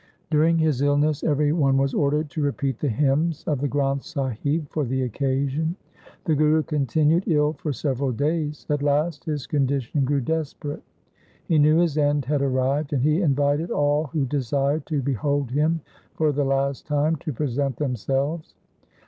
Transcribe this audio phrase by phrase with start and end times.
[0.31, 4.67] During his illness every one was ordered to repeat the hymns of the Granth Sahib
[4.71, 5.75] for the occasion.
[6.25, 8.65] The Guru continued ill for several days.
[8.71, 10.81] At last his condition grew desperate.
[11.45, 15.81] He knew his end had arrived, and he invited all who desired to behold him
[16.15, 18.55] for the last time to present themselves.